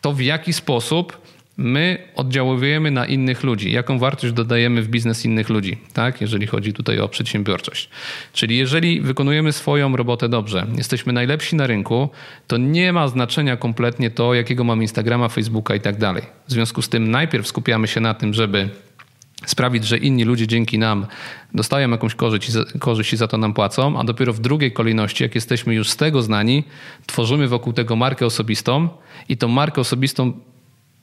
to, 0.00 0.12
w 0.12 0.20
jaki 0.20 0.52
sposób 0.52 1.20
my 1.60 1.98
oddziałujemy 2.14 2.90
na 2.90 3.06
innych 3.06 3.42
ludzi, 3.42 3.72
jaką 3.72 3.98
wartość 3.98 4.32
dodajemy 4.32 4.82
w 4.82 4.88
biznes 4.88 5.24
innych 5.24 5.48
ludzi, 5.48 5.78
tak? 5.92 6.20
jeżeli 6.20 6.46
chodzi 6.46 6.72
tutaj 6.72 6.98
o 6.98 7.08
przedsiębiorczość. 7.08 7.88
Czyli 8.32 8.58
jeżeli 8.58 9.00
wykonujemy 9.00 9.52
swoją 9.52 9.96
robotę 9.96 10.28
dobrze, 10.28 10.66
jesteśmy 10.76 11.12
najlepsi 11.12 11.56
na 11.56 11.66
rynku, 11.66 12.08
to 12.46 12.56
nie 12.56 12.92
ma 12.92 13.08
znaczenia 13.08 13.56
kompletnie 13.56 14.10
to, 14.10 14.34
jakiego 14.34 14.64
mamy 14.64 14.82
Instagrama, 14.82 15.28
Facebooka 15.28 15.74
i 15.74 15.80
tak 15.80 15.98
dalej. 15.98 16.22
W 16.48 16.52
związku 16.52 16.82
z 16.82 16.88
tym 16.88 17.10
najpierw 17.10 17.46
skupiamy 17.46 17.88
się 17.88 18.00
na 18.00 18.14
tym, 18.14 18.34
żeby 18.34 18.68
sprawić, 19.46 19.84
że 19.84 19.98
inni 19.98 20.24
ludzie 20.24 20.46
dzięki 20.46 20.78
nam 20.78 21.06
dostają 21.54 21.90
jakąś 21.90 22.14
korzyść 22.14 22.50
korzyść 22.78 23.12
i 23.12 23.16
za 23.16 23.28
to 23.28 23.38
nam 23.38 23.54
płacą, 23.54 23.98
a 23.98 24.04
dopiero 24.04 24.32
w 24.32 24.40
drugiej 24.40 24.72
kolejności, 24.72 25.22
jak 25.22 25.34
jesteśmy 25.34 25.74
już 25.74 25.90
z 25.90 25.96
tego 25.96 26.22
znani, 26.22 26.64
tworzymy 27.06 27.48
wokół 27.48 27.72
tego 27.72 27.96
markę 27.96 28.26
osobistą 28.26 28.88
i 29.28 29.36
tą 29.36 29.48
markę 29.48 29.80
osobistą 29.80 30.32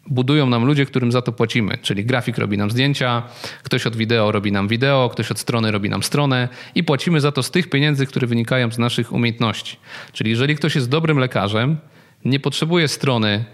budują 0.09 0.49
nam 0.49 0.65
ludzie, 0.65 0.85
którym 0.85 1.11
za 1.11 1.21
to 1.21 1.31
płacimy. 1.31 1.77
Czyli 1.81 2.05
grafik 2.05 2.37
robi 2.37 2.57
nam 2.57 2.71
zdjęcia, 2.71 3.23
ktoś 3.63 3.87
od 3.87 3.95
wideo 3.95 4.31
robi 4.31 4.51
nam 4.51 4.67
wideo, 4.67 5.09
ktoś 5.09 5.31
od 5.31 5.39
strony 5.39 5.71
robi 5.71 5.89
nam 5.89 6.03
stronę 6.03 6.49
i 6.75 6.83
płacimy 6.83 7.21
za 7.21 7.31
to 7.31 7.43
z 7.43 7.51
tych 7.51 7.69
pieniędzy, 7.69 8.05
które 8.05 8.27
wynikają 8.27 8.71
z 8.71 8.77
naszych 8.77 9.13
umiejętności. 9.13 9.77
Czyli 10.13 10.29
jeżeli 10.29 10.55
ktoś 10.55 10.75
jest 10.75 10.89
dobrym 10.89 11.17
lekarzem, 11.17 11.77
nie 12.25 12.39
potrzebuje 12.39 12.87
strony 12.87 13.45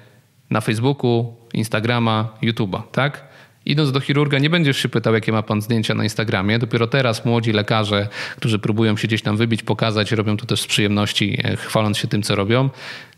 na 0.50 0.62
Facebooku, 0.62 1.36
Instagrama, 1.54 2.30
YouTube'a, 2.42 2.82
tak? 2.92 3.33
Idąc 3.66 3.92
do 3.92 4.00
chirurga, 4.00 4.40
nie 4.40 4.50
będziesz 4.50 4.78
się 4.78 4.90
pytał, 4.90 5.14
jakie 5.14 5.32
ma 5.32 5.44
pan 5.44 5.62
zdjęcia 5.62 5.94
na 5.94 6.04
Instagramie. 6.04 6.60
Dopiero 6.60 6.88
teraz 6.88 7.26
młodzi 7.26 7.52
lekarze, 7.52 8.08
którzy 8.38 8.60
próbują 8.60 8.98
się 8.98 9.08
gdzieś 9.08 9.22
tam 9.22 9.38
wybić, 9.38 9.64
pokazać, 9.64 10.12
robią 10.12 10.38
to 10.38 10.46
też 10.46 10.62
z 10.62 10.68
przyjemności, 10.68 11.38
e, 11.44 11.58
chwaląc 11.58 11.98
się 11.98 12.08
tym, 12.08 12.24
co 12.24 12.36
robią, 12.36 12.70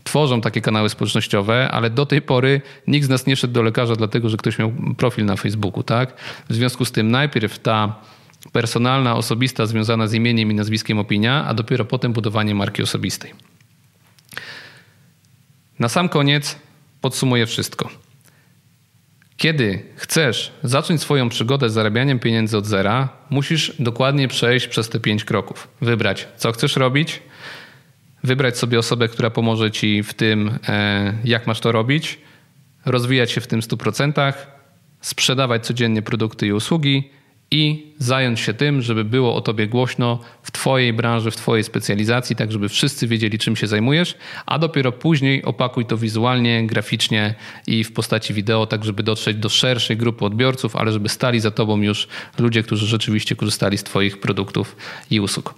tworzą 0.04 0.42
takie 0.42 0.62
kanały 0.62 0.90
społecznościowe, 0.90 1.72
ale 1.72 1.90
do 1.90 2.06
tej 2.06 2.22
pory 2.22 2.62
nikt 2.88 3.06
z 3.06 3.10
nas 3.10 3.26
nie 3.26 3.36
szedł 3.36 3.54
do 3.54 3.62
lekarza, 3.62 3.96
dlatego 3.96 4.30
że 4.30 4.38
ktoś 4.38 4.60
miał 4.60 4.72
profil 4.98 5.26
na 5.26 5.36
Facebooku, 5.36 5.84
tak? 5.84 6.14
W 6.50 6.54
związku 6.54 6.86
z 6.86 6.92
tym 6.92 7.12
najpierw 7.12 7.60
ta 7.60 7.96
personalna, 8.52 9.16
osobista, 9.16 9.66
związana 9.66 10.08
z 10.08 10.14
imieniem 10.14 10.52
i 10.52 10.56
nazwiskiem 10.56 11.00
opinia, 11.00 11.46
a 11.46 11.54
dopiero 11.54 11.86
potem 11.86 12.14
budowanie 12.14 12.56
marki 12.56 12.84
osobistej. 12.84 13.34
Na 15.80 15.90
sam 15.90 16.10
koniec 16.10 16.56
podsumuję 17.02 17.46
wszystko. 17.46 18.05
Kiedy 19.38 19.84
chcesz 19.96 20.52
zacząć 20.64 21.02
swoją 21.02 21.30
przygodę 21.30 21.70
z 21.70 21.74
zarabianiem 21.74 22.20
pieniędzy 22.20 22.58
od 22.58 22.66
zera, 22.66 23.10
musisz 23.30 23.74
dokładnie 23.80 24.28
przejść 24.28 24.68
przez 24.68 24.90
te 24.90 25.00
pięć 25.00 25.24
kroków. 25.24 25.68
Wybrać, 25.82 26.28
co 26.38 26.52
chcesz 26.52 26.76
robić, 26.76 27.22
wybrać 28.24 28.58
sobie 28.58 28.80
osobę, 28.80 29.08
która 29.08 29.30
pomoże 29.30 29.72
ci 29.72 30.04
w 30.04 30.14
tym, 30.14 30.60
e, 30.68 31.14
jak 31.24 31.48
masz 31.48 31.60
to 31.60 31.72
robić, 31.72 32.20
rozwijać 32.86 33.32
się 33.32 33.42
w 33.42 33.48
tym 33.48 33.62
100%, 33.62 34.34
sprzedawać 35.02 35.66
codziennie 35.66 36.02
produkty 36.02 36.48
i 36.48 36.54
usługi 36.54 37.10
i 37.52 37.94
zająć 37.98 38.40
się 38.40 38.54
tym, 38.54 38.82
żeby 38.82 39.04
było 39.04 39.36
o 39.36 39.42
tobie 39.42 39.68
głośno 39.68 40.20
w 40.44 40.52
twojej 40.52 40.94
branży, 40.94 41.32
w 41.32 41.36
twojej 41.36 41.64
specjalizacji, 41.64 42.36
tak 42.36 42.52
żeby 42.52 42.70
wszyscy 42.70 43.08
wiedzieli, 43.08 43.38
czym 43.38 43.56
się 43.56 43.68
zajmujesz, 43.68 44.16
a 44.46 44.60
dopiero 44.60 44.92
później 44.92 45.44
opakuj 45.44 45.86
to 45.86 45.98
wizualnie, 45.98 46.68
graficznie 46.68 47.36
i 47.68 47.84
w 47.84 47.94
postaci 47.94 48.34
wideo, 48.34 48.66
tak 48.66 48.86
żeby 48.86 49.04
dotrzeć 49.04 49.38
do 49.38 49.50
szerszej 49.50 49.98
grupy 49.98 50.26
odbiorców, 50.26 50.76
ale 50.76 50.92
żeby 50.92 51.10
stali 51.10 51.40
za 51.40 51.52
tobą 51.52 51.82
już 51.82 52.08
ludzie, 52.40 52.64
którzy 52.64 52.88
rzeczywiście 52.88 53.36
korzystali 53.36 53.78
z 53.78 53.84
twoich 53.84 54.20
produktów 54.20 54.76
i 55.12 55.20
usług. 55.20 55.54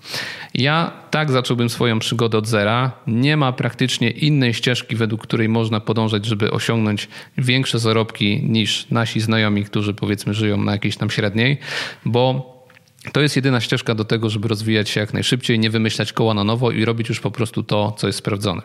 Ja 0.54 0.92
tak 1.12 1.32
zacząłbym 1.32 1.70
swoją 1.70 2.00
przygodę 2.00 2.38
od 2.38 2.48
zera. 2.48 2.92
Nie 3.08 3.38
ma 3.38 3.52
praktycznie 3.52 4.10
innej 4.10 4.54
ścieżki, 4.54 4.96
według 4.96 5.22
której 5.22 5.50
można 5.50 5.80
podążać, 5.80 6.26
żeby 6.26 6.52
osiągnąć 6.52 7.08
większe 7.38 7.80
zarobki 7.80 8.44
niż 8.44 8.88
nasi 8.92 9.20
znajomi, 9.20 9.64
którzy 9.64 9.94
powiedzmy 9.94 10.34
żyją 10.34 10.58
na 10.58 10.72
jakiejś 10.72 10.98
tam 10.98 11.10
średniej 11.10 11.58
bo 12.06 12.58
to 13.12 13.22
jest 13.22 13.36
jedyna 13.36 13.62
ścieżka 13.62 13.96
do 13.96 14.06
tego, 14.06 14.30
żeby 14.30 14.48
rozwijać 14.48 14.90
się 14.90 15.00
jak 15.00 15.14
najszybciej, 15.14 15.60
nie 15.60 15.70
wymyślać 15.70 16.14
koła 16.14 16.34
na 16.34 16.44
nowo 16.44 16.72
i 16.72 16.86
robić 16.86 17.10
już 17.10 17.20
po 17.20 17.32
prostu 17.32 17.64
to, 17.64 17.92
co 17.98 18.08
jest 18.08 18.20
sprawdzone. 18.20 18.62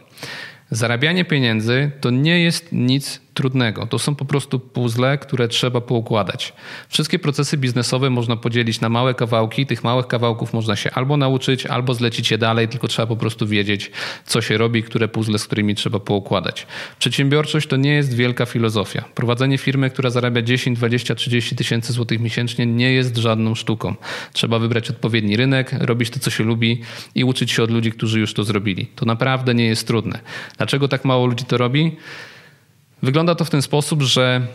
Zarabianie 0.70 1.24
pieniędzy 1.24 1.90
to 2.00 2.10
nie 2.10 2.42
jest 2.42 2.68
nic 2.72 3.20
trudnego. 3.34 3.86
To 3.86 3.98
są 3.98 4.14
po 4.14 4.24
prostu 4.24 4.60
puzzle, 4.60 5.18
które 5.18 5.48
trzeba 5.48 5.80
poukładać. 5.80 6.52
Wszystkie 6.88 7.18
procesy 7.18 7.56
biznesowe 7.56 8.10
można 8.10 8.36
podzielić 8.36 8.80
na 8.80 8.88
małe 8.88 9.14
kawałki. 9.14 9.66
Tych 9.66 9.84
małych 9.84 10.06
kawałków 10.06 10.52
można 10.52 10.76
się 10.76 10.90
albo 10.90 11.16
nauczyć, 11.16 11.66
albo 11.66 11.94
zlecić 11.94 12.30
je 12.30 12.38
dalej, 12.38 12.68
tylko 12.68 12.88
trzeba 12.88 13.06
po 13.06 13.16
prostu 13.16 13.46
wiedzieć, 13.46 13.90
co 14.24 14.40
się 14.40 14.58
robi, 14.58 14.82
które 14.82 15.08
puzzle, 15.08 15.38
z 15.38 15.46
którymi 15.46 15.74
trzeba 15.74 16.00
poukładać. 16.00 16.66
Przedsiębiorczość 16.98 17.66
to 17.66 17.76
nie 17.76 17.94
jest 17.94 18.14
wielka 18.14 18.46
filozofia. 18.46 19.04
Prowadzenie 19.14 19.58
firmy, 19.58 19.90
która 19.90 20.10
zarabia 20.10 20.42
10, 20.42 20.78
20, 20.78 21.14
30 21.14 21.56
tysięcy 21.56 21.92
złotych 21.92 22.20
miesięcznie, 22.20 22.66
nie 22.66 22.92
jest 22.92 23.16
żadną 23.16 23.54
sztuką. 23.54 23.94
Trzeba 24.32 24.58
wybrać 24.58 24.90
odpowiedni 24.90 25.36
rynek, 25.36 25.72
robić 25.80 26.10
to, 26.10 26.20
co 26.20 26.30
się 26.30 26.44
lubi 26.44 26.82
i 27.14 27.24
uczyć 27.24 27.50
się 27.50 27.62
od 27.62 27.70
ludzi, 27.70 27.92
którzy 27.92 28.20
już 28.20 28.34
to 28.34 28.44
zrobili. 28.44 28.86
To 28.86 29.06
naprawdę 29.06 29.54
nie 29.54 29.66
jest 29.66 29.86
trudne. 29.86 30.20
Dlaczego 30.56 30.88
tak 30.88 31.04
mało 31.04 31.26
ludzi 31.26 31.44
to 31.44 31.58
robi? 31.58 31.96
Wygląda 33.02 33.34
to 33.34 33.44
w 33.44 33.50
ten 33.50 33.62
sposób, 33.62 34.02
że 34.02 34.46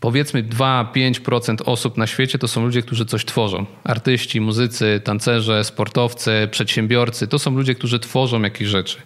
powiedzmy 0.00 0.42
2-5% 0.42 1.56
osób 1.64 1.96
na 1.96 2.06
świecie 2.06 2.38
to 2.38 2.48
są 2.48 2.64
ludzie, 2.64 2.82
którzy 2.82 3.06
coś 3.06 3.24
tworzą. 3.24 3.66
Artyści, 3.84 4.40
muzycy, 4.40 5.00
tancerze, 5.04 5.64
sportowcy, 5.64 6.48
przedsiębiorcy 6.50 7.28
to 7.28 7.38
są 7.38 7.50
ludzie, 7.50 7.74
którzy 7.74 7.98
tworzą 7.98 8.42
jakieś 8.42 8.68
rzeczy. 8.68 8.96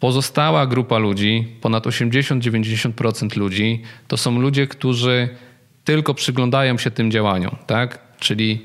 Pozostała 0.00 0.66
grupa 0.66 0.98
ludzi, 0.98 1.48
ponad 1.60 1.86
80-90% 1.86 3.36
ludzi, 3.36 3.82
to 4.08 4.16
są 4.16 4.40
ludzie, 4.40 4.66
którzy 4.66 5.28
tylko 5.84 6.14
przyglądają 6.14 6.78
się 6.78 6.90
tym 6.90 7.10
działaniom, 7.10 7.56
tak? 7.66 7.98
Czyli 8.18 8.64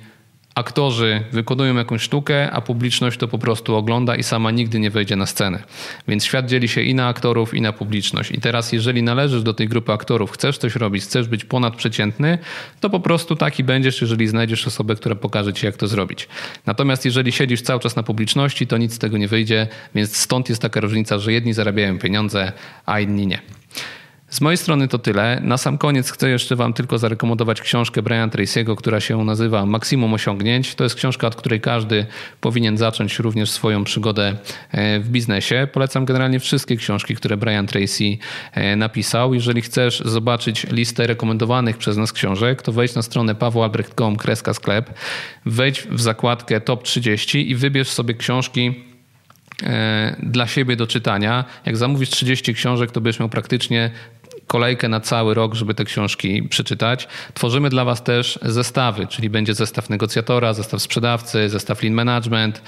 aktorzy 0.56 1.24
wykonują 1.32 1.76
jakąś 1.76 2.02
sztukę, 2.02 2.52
a 2.52 2.62
publiczność 2.62 3.20
to 3.20 3.28
po 3.28 3.38
prostu 3.38 3.76
ogląda 3.76 4.16
i 4.16 4.24
sama 4.24 4.52
nigdy 4.52 4.80
nie 4.80 4.90
wejdzie 4.90 5.16
na 5.16 5.26
scenę. 5.26 5.64
Więc 6.08 6.26
świat 6.26 6.46
dzieli 6.46 6.68
się 6.68 6.82
i 6.82 6.96
na 6.96 7.08
aktorów, 7.08 7.54
i 7.54 7.62
na 7.62 7.74
publiczność. 7.74 8.32
I 8.32 8.42
teraz, 8.42 8.72
jeżeli 8.72 9.04
należysz 9.04 9.44
do 9.44 9.54
tej 9.54 9.68
grupy 9.68 9.92
aktorów, 9.94 10.32
chcesz 10.32 10.58
coś 10.58 10.76
robić, 10.76 11.04
chcesz 11.04 11.28
być 11.28 11.46
ponadprzeciętny, 11.46 12.38
to 12.80 12.90
po 12.90 13.00
prostu 13.00 13.36
taki 13.36 13.64
będziesz, 13.64 14.02
jeżeli 14.02 14.28
znajdziesz 14.28 14.68
osobę, 14.68 14.96
która 14.96 15.16
pokaże 15.16 15.54
ci, 15.54 15.66
jak 15.66 15.78
to 15.78 15.88
zrobić. 15.88 16.28
Natomiast 16.66 17.06
jeżeli 17.06 17.32
siedzisz 17.32 17.62
cały 17.62 17.80
czas 17.80 17.96
na 17.96 18.04
publiczności, 18.04 18.68
to 18.68 18.78
nic 18.78 18.94
z 18.94 19.00
tego 19.00 19.18
nie 19.18 19.28
wyjdzie, 19.28 19.68
więc 19.96 20.18
stąd 20.18 20.50
jest 20.50 20.62
taka 20.62 20.80
różnica, 20.80 21.20
że 21.20 21.34
jedni 21.34 21.54
zarabiają 21.54 22.00
pieniądze, 22.00 22.52
a 22.86 23.00
inni 23.00 23.28
nie. 23.28 23.40
Z 24.36 24.42
mojej 24.42 24.58
strony 24.58 24.88
to 24.88 25.00
tyle. 25.00 25.42
Na 25.44 25.58
sam 25.58 25.78
koniec 25.78 26.12
chcę 26.12 26.30
jeszcze 26.30 26.56
Wam 26.56 26.74
tylko 26.74 26.98
zarekomendować 26.98 27.62
książkę 27.62 28.02
Brian 28.02 28.30
Tracy'ego, 28.30 28.76
która 28.76 29.00
się 29.00 29.24
nazywa 29.24 29.66
Maksimum 29.66 30.14
Osiągnięć. 30.14 30.76
To 30.76 30.84
jest 30.84 30.96
książka, 30.96 31.28
od 31.28 31.36
której 31.36 31.62
każdy 31.62 32.06
powinien 32.42 32.78
zacząć 32.78 33.20
również 33.20 33.52
swoją 33.52 33.84
przygodę 33.84 34.36
e, 34.72 35.00
w 35.00 35.10
biznesie. 35.10 35.68
Polecam 35.74 36.06
generalnie 36.06 36.40
wszystkie 36.40 36.76
książki, 36.78 37.16
które 37.16 37.38
Brian 37.38 37.68
Tracy 37.68 38.18
e, 38.52 38.76
napisał. 38.76 39.34
Jeżeli 39.34 39.62
chcesz 39.62 40.00
zobaczyć 40.06 40.68
listę 40.72 41.08
rekomendowanych 41.08 41.78
przez 41.78 41.98
nas 41.98 42.14
książek, 42.14 42.62
to 42.62 42.72
wejdź 42.72 42.96
na 42.96 43.02
stronę 43.02 43.36
pawłoalbrecht.com 43.36 44.16
kreska 44.16 44.54
sklep, 44.54 44.94
wejdź 45.46 45.82
w 45.82 46.02
zakładkę 46.02 46.62
top 46.62 46.84
30 46.84 47.52
i 47.52 47.56
wybierz 47.56 47.90
sobie 47.90 48.14
książki 48.14 48.95
dla 50.24 50.48
siebie 50.48 50.76
do 50.76 50.88
czytania. 50.88 51.46
Jak 51.66 51.78
zamówisz 51.78 52.10
30 52.10 52.54
książek, 52.54 52.92
to 52.92 53.02
będziesz 53.02 53.20
miał 53.20 53.30
praktycznie 53.30 53.92
kolejkę 54.48 54.90
na 54.90 55.00
cały 55.00 55.34
rok, 55.34 55.56
żeby 55.56 55.74
te 55.74 55.86
książki 55.86 56.44
przeczytać. 56.44 57.08
Tworzymy 57.34 57.70
dla 57.70 57.86
Was 57.86 58.04
też 58.04 58.40
zestawy, 58.42 59.08
czyli 59.08 59.30
będzie 59.30 59.54
zestaw 59.54 59.90
negocjatora, 59.90 60.54
zestaw 60.54 60.82
sprzedawcy, 60.82 61.50
zestaw 61.50 61.84
lean 61.84 61.94
management 61.94 62.62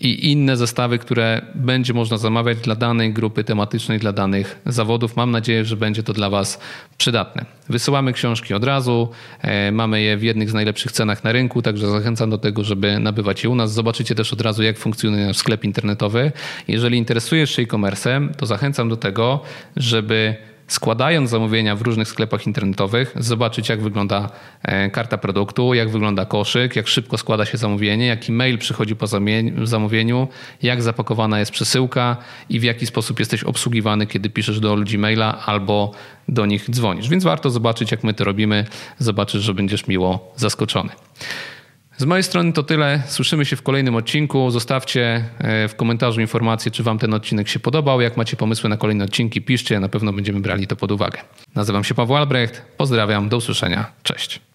i 0.00 0.32
inne 0.32 0.56
zestawy, 0.56 0.98
które 0.98 1.42
będzie 1.54 1.94
można 1.94 2.16
zamawiać 2.16 2.58
dla 2.58 2.74
danej 2.74 3.12
grupy 3.12 3.44
tematycznej, 3.44 3.98
dla 3.98 4.12
danych 4.12 4.60
zawodów. 4.66 5.16
Mam 5.16 5.30
nadzieję, 5.30 5.64
że 5.64 5.76
będzie 5.76 6.02
to 6.02 6.12
dla 6.12 6.30
Was 6.30 6.60
przydatne. 6.98 7.44
Wysyłamy 7.68 8.12
książki 8.12 8.54
od 8.54 8.64
razu, 8.64 9.08
e, 9.40 9.72
mamy 9.72 10.02
je 10.02 10.16
w 10.16 10.22
jednych 10.22 10.50
z 10.50 10.54
najlepszych 10.54 10.92
cenach 10.92 11.24
na 11.24 11.32
rynku, 11.32 11.62
także 11.62 11.90
zachęcam 11.90 12.30
do 12.30 12.38
tego, 12.38 12.64
żeby 12.64 12.98
nabywać 12.98 13.44
je 13.44 13.50
u 13.50 13.54
nas. 13.54 13.72
Zobaczycie 13.72 14.14
też 14.14 14.32
od 14.32 14.40
razu, 14.40 14.62
jak 14.62 14.78
funkcjonuje 14.78 15.26
nasz 15.26 15.36
sklep 15.36 15.64
internetowy. 15.64 16.32
Jeżeli 16.68 16.98
interesujesz 16.98 17.50
się 17.50 17.62
e-commerce, 17.62 18.20
to 18.36 18.46
zachęcam 18.46 18.88
do 18.88 18.96
tego, 18.96 19.40
żeby 19.76 20.36
składając 20.72 21.30
zamówienia 21.30 21.76
w 21.76 21.82
różnych 21.82 22.08
sklepach 22.08 22.46
internetowych, 22.46 23.14
zobaczyć 23.16 23.68
jak 23.68 23.82
wygląda 23.82 24.30
e, 24.62 24.90
karta 24.90 25.18
produktu, 25.18 25.74
jak 25.74 25.90
wygląda 25.90 26.24
koszyk, 26.24 26.76
jak 26.76 26.88
szybko 26.88 27.18
składa 27.18 27.44
się 27.44 27.58
zamówienie, 27.58 28.06
jaki 28.06 28.32
mail 28.32 28.58
przychodzi 28.58 28.96
po 28.96 29.06
zamówieniu, 29.64 30.28
jak 30.62 30.82
zapakowana 30.82 31.38
jest 31.38 31.52
przesyłka 31.52 32.16
i 32.48 32.60
w 32.60 32.62
jaki 32.62 32.86
sposób 32.86 33.18
jesteś 33.18 33.44
obsługiwany, 33.44 34.06
kiedy 34.06 34.30
piszesz 34.30 34.60
do 34.60 34.74
ludzi 34.74 34.98
maila 34.98 35.38
albo 35.46 35.92
do 36.28 36.46
nich 36.46 36.70
dzwonisz. 36.70 37.08
Więc 37.08 37.24
warto 37.24 37.50
zobaczyć, 37.50 37.90
jak 37.90 38.04
my 38.04 38.14
to 38.14 38.24
robimy. 38.24 38.64
Zobaczysz, 38.98 39.42
że 39.42 39.54
będziesz 39.54 39.86
miło 39.86 40.32
zaskoczony. 40.36 40.90
Z 42.00 42.04
mojej 42.04 42.22
strony 42.22 42.52
to 42.52 42.62
tyle. 42.62 43.02
Słyszymy 43.06 43.44
się 43.44 43.56
w 43.56 43.62
kolejnym 43.62 43.96
odcinku. 43.96 44.50
Zostawcie 44.50 45.24
e, 45.38 45.68
w 45.68 45.76
komentarzu 45.76 46.20
informację, 46.20 46.70
czy 46.70 46.82
Wam 46.82 46.98
ten 46.98 47.14
odcinek 47.14 47.48
się 47.48 47.60
podobał. 47.60 48.00
Jak 48.00 48.16
macie 48.16 48.36
pomysły 48.36 48.70
na 48.70 48.76
kolejne 48.76 49.04
odcinki, 49.04 49.42
piszcie. 49.42 49.80
Na 49.80 49.88
pewno 49.88 50.12
będziemy 50.12 50.40
brali 50.40 50.66
to 50.66 50.76
pod 50.76 50.92
uwagę. 50.92 51.18
Nazywam 51.54 51.84
się 51.84 51.94
Paweł 51.94 52.16
Albrecht. 52.16 52.62
Pozdrawiam. 52.76 53.28
Do 53.28 53.36
usłyszenia. 53.36 53.92
Cześć. 54.02 54.50